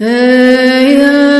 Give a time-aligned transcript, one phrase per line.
[0.00, 1.37] Hey,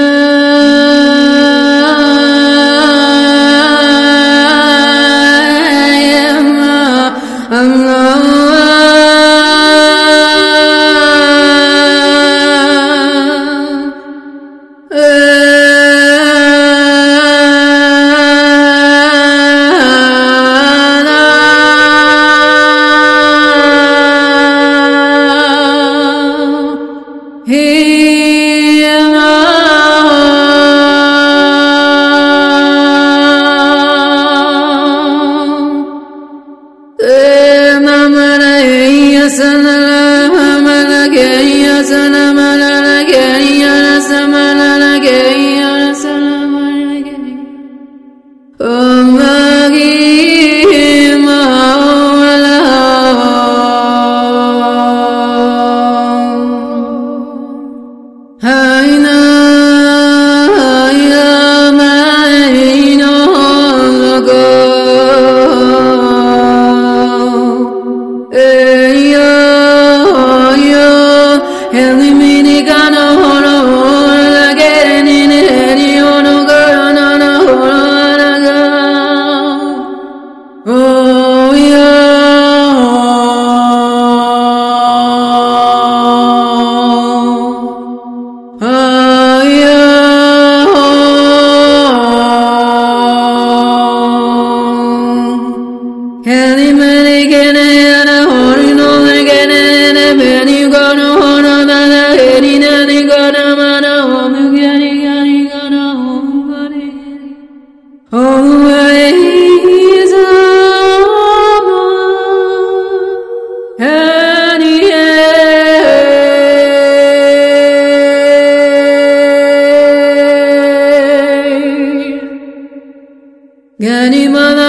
[124.34, 124.68] Thank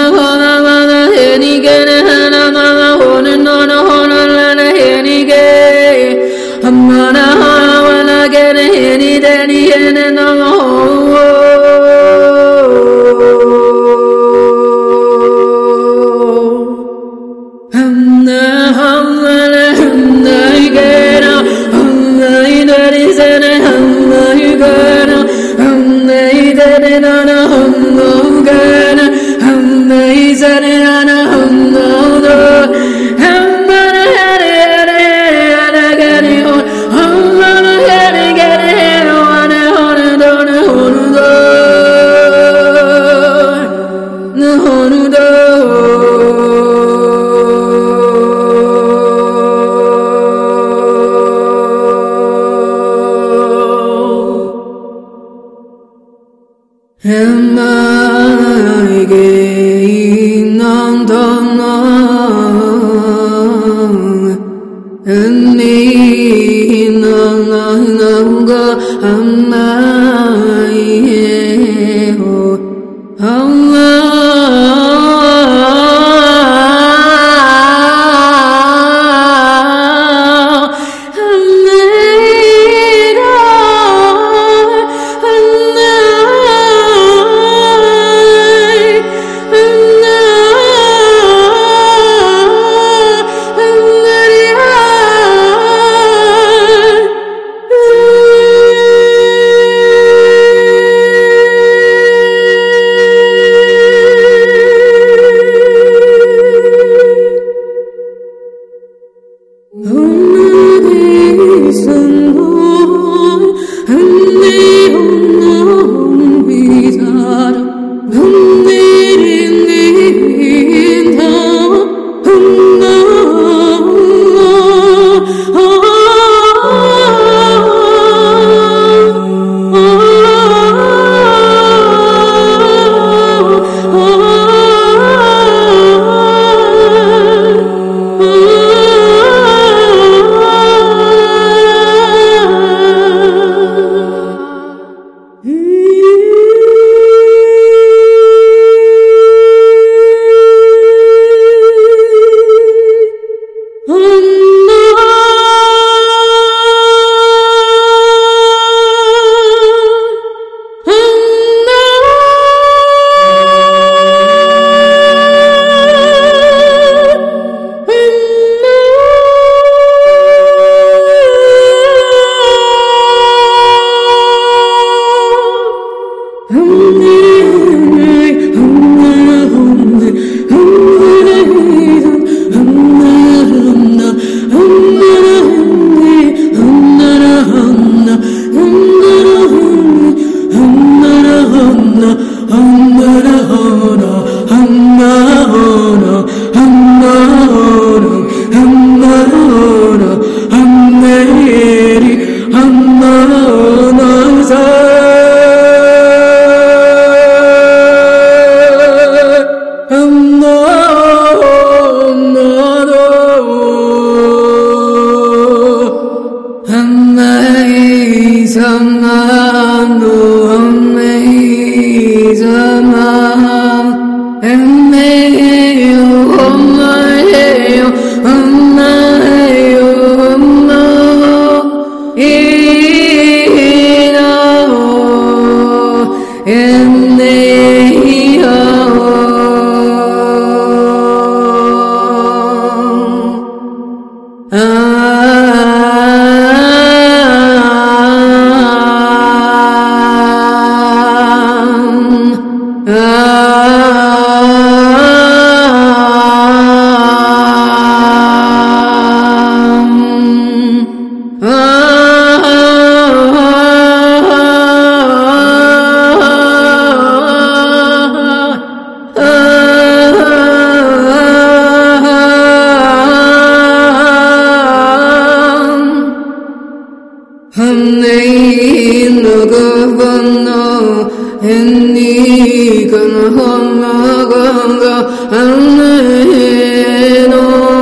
[278.10, 281.08] 내일 누가 만나
[281.40, 284.84] 했니 그나 험마간가
[285.30, 287.79] 안내해 너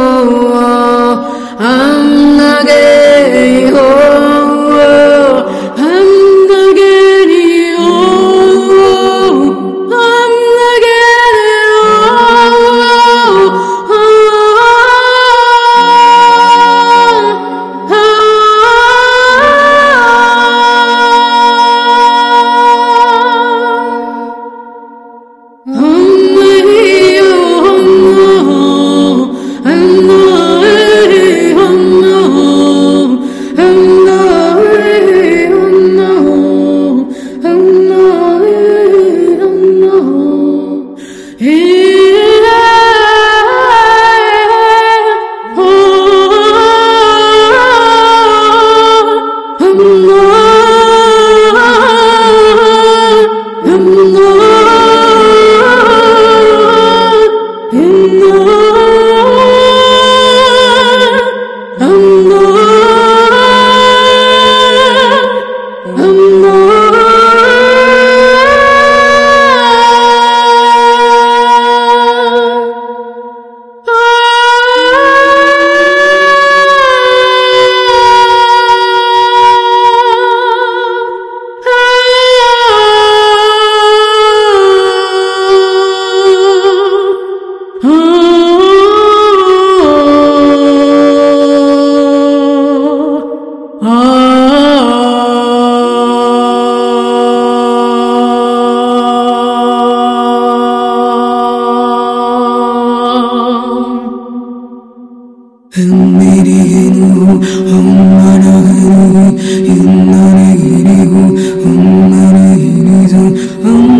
[113.64, 113.97] Um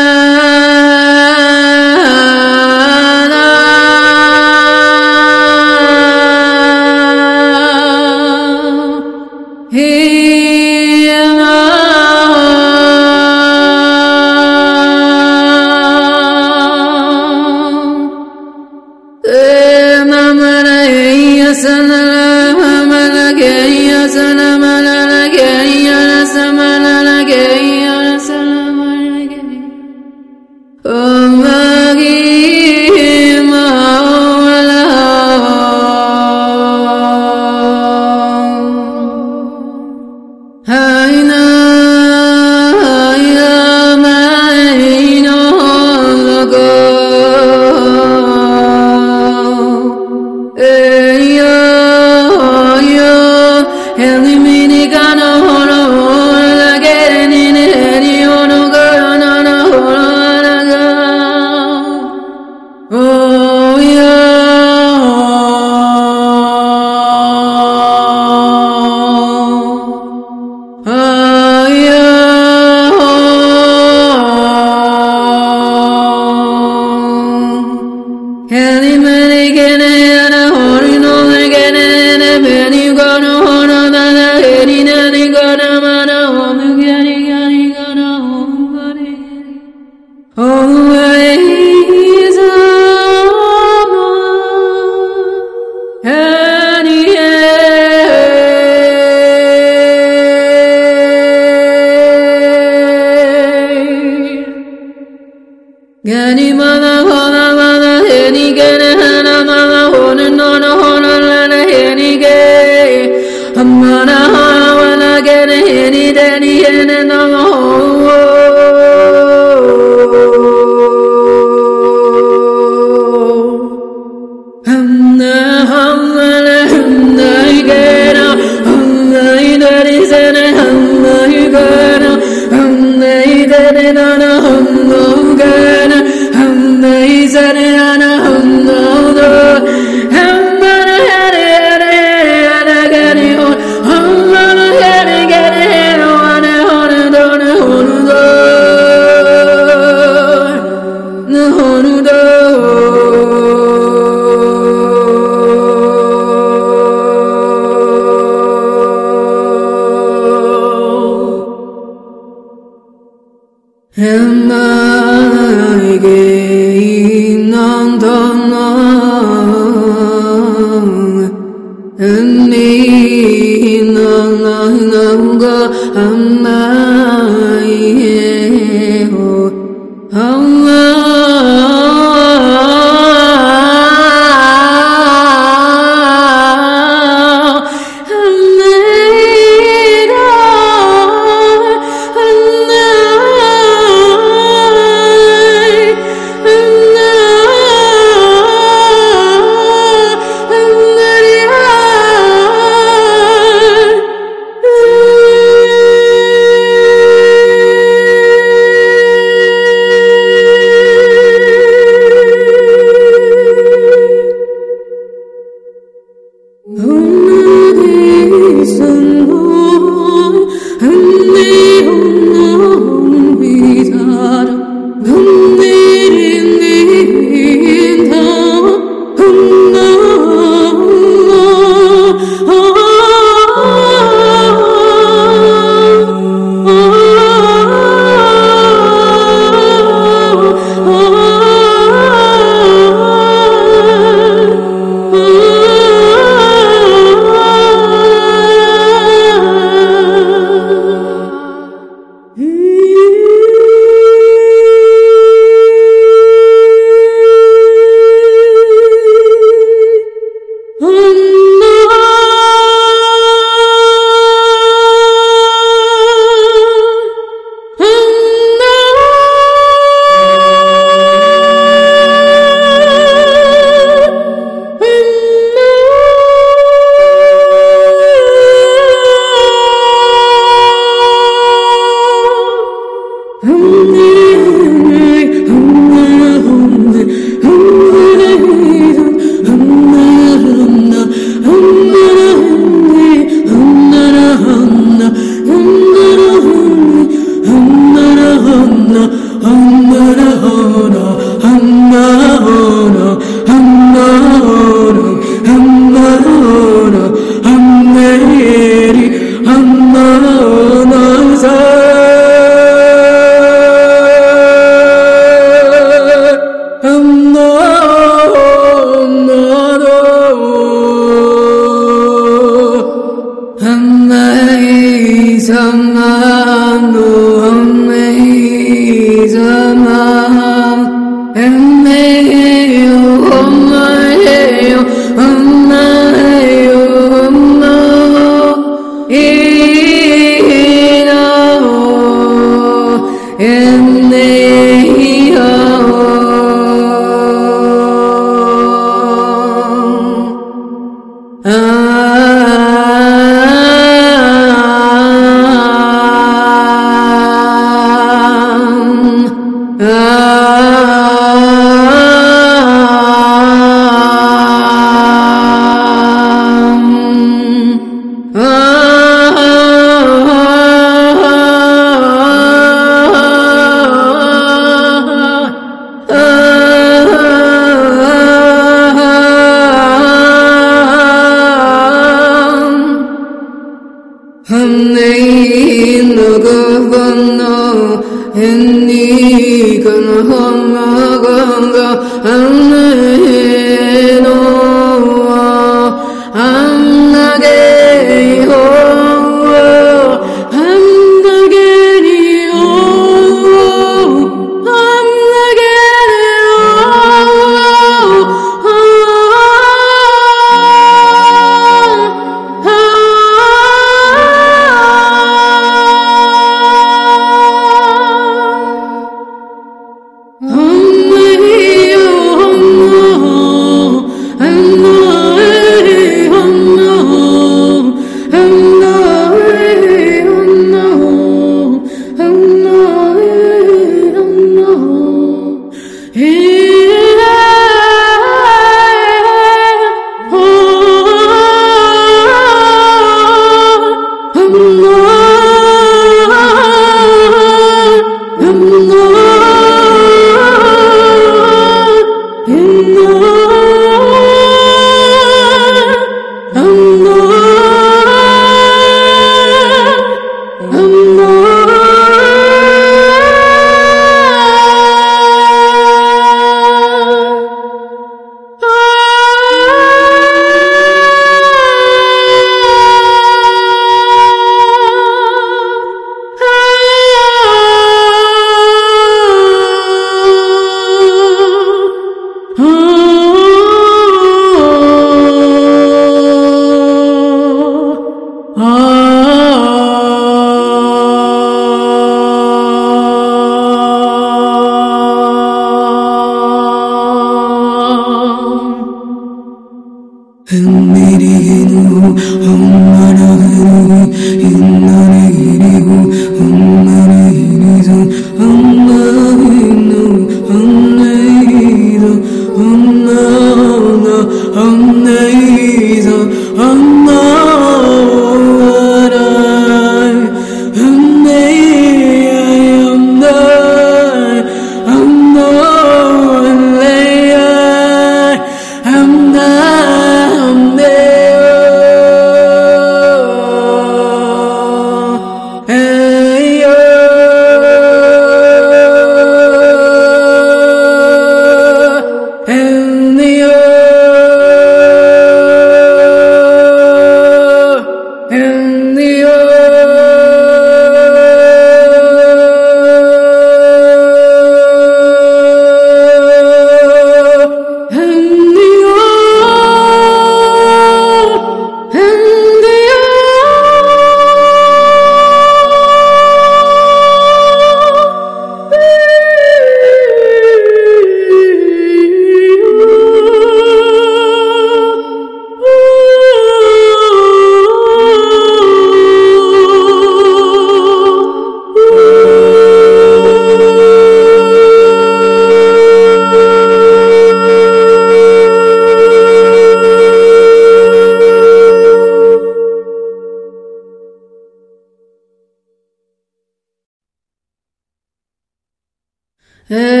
[599.71, 600.00] Elimini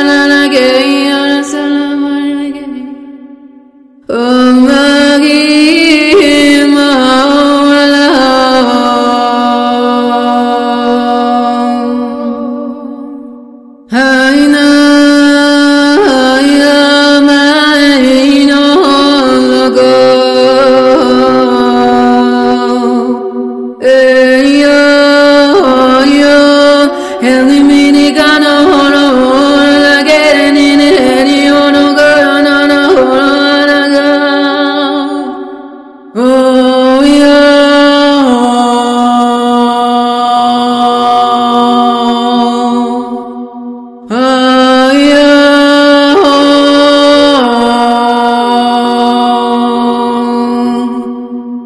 [0.00, 0.09] gana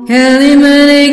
[0.08, 1.12] Kani mani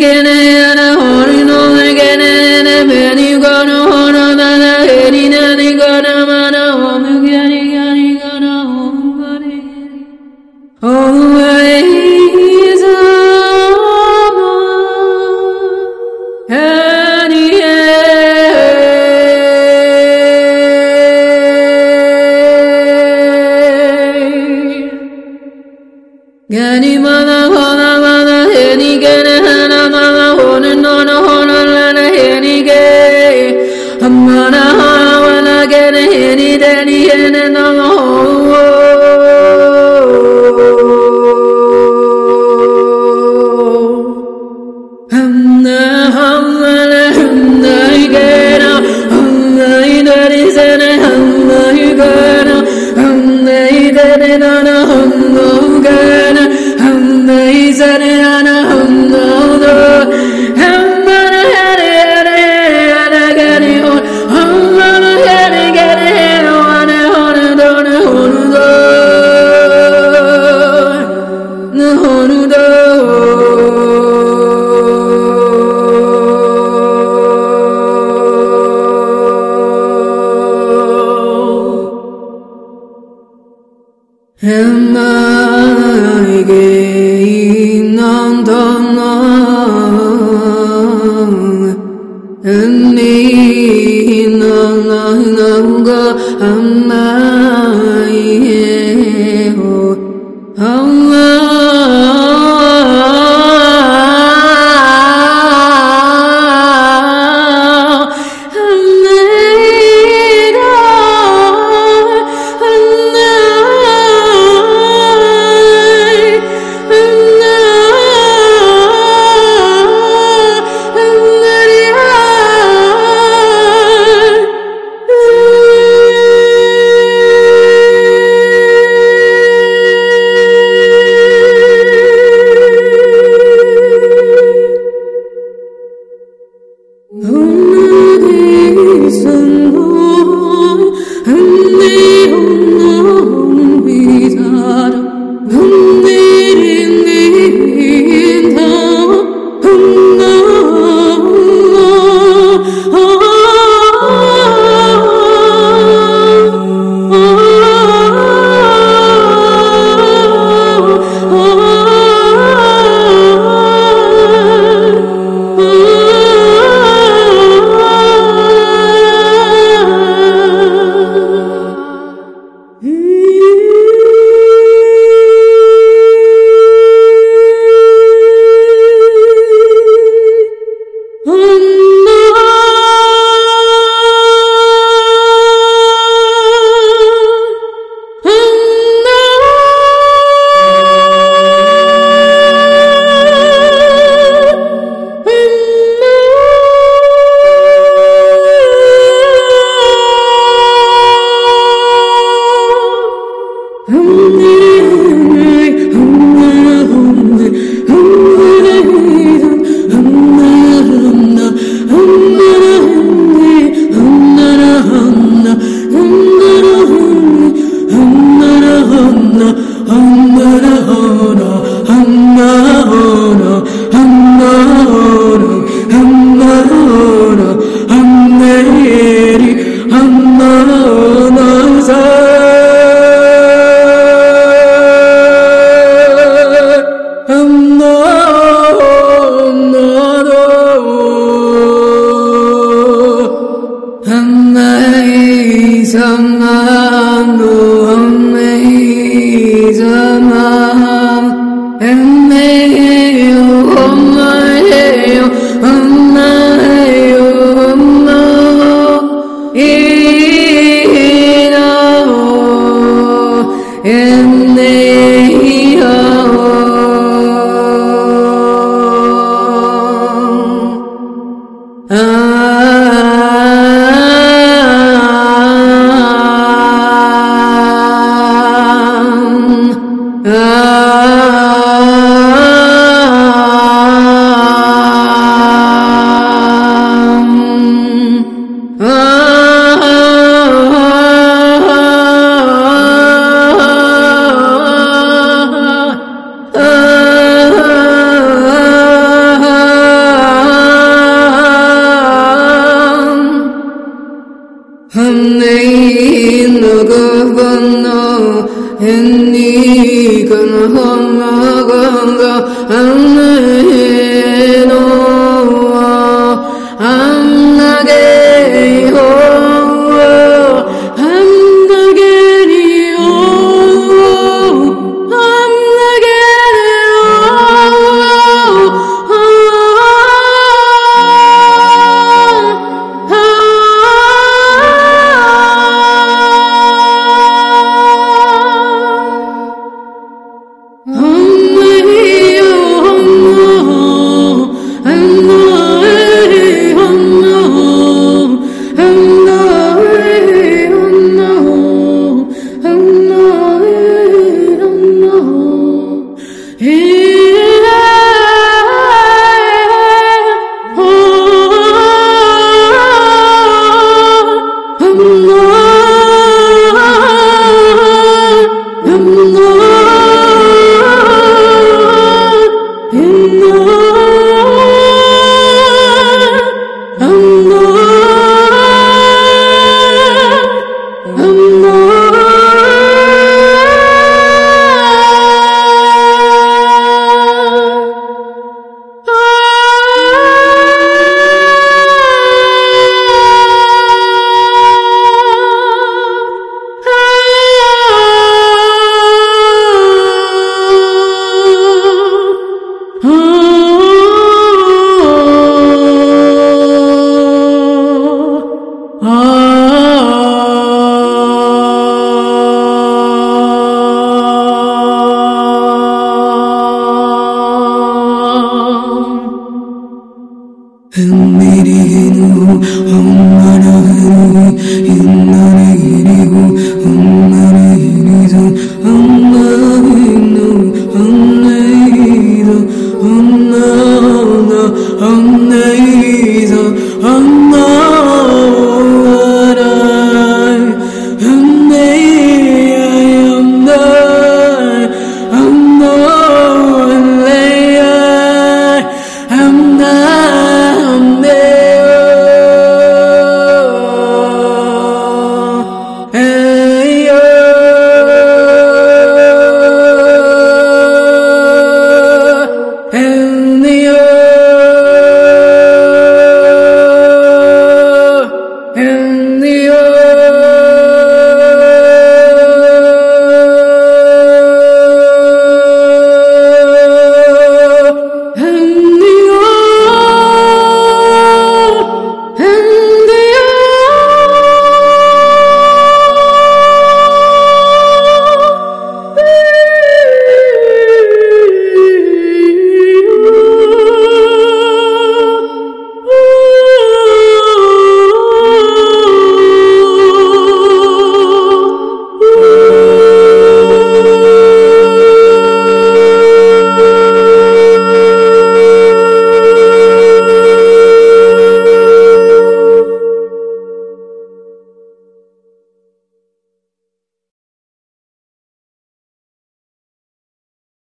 [57.97, 58.40] nana hamna